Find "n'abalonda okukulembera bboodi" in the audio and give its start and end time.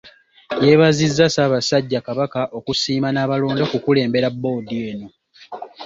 3.11-4.75